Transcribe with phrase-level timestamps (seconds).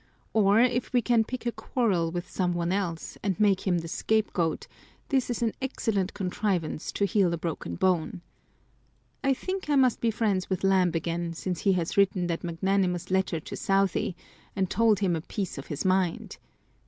[0.33, 3.87] Or if we can pick a quarrel with some one else, and make him the
[3.87, 4.65] scapegoat,
[5.09, 8.23] this is an excellent contrivance to heal a broken bone.
[9.23, 13.11] I think I must be friends with Lamb again, since he has written that magnanimous
[13.11, 14.15] Letter to Southey,
[14.55, 16.37] and told him a piece of his mind